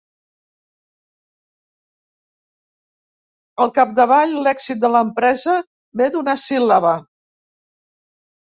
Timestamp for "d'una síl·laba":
6.17-6.97